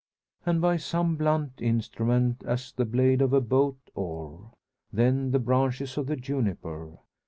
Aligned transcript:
And 0.47 0.59
by 0.61 0.77
some 0.77 1.15
blunt 1.15 1.61
instrument, 1.61 2.41
as 2.43 2.71
the 2.71 2.85
blade 2.85 3.21
of 3.21 3.33
a 3.33 3.39
boat 3.39 3.77
oar. 3.93 4.49
Then 4.91 5.29
the 5.29 5.37
branches 5.37 5.95
of 5.95 6.07
the 6.07 6.15
juniper. 6.15 6.97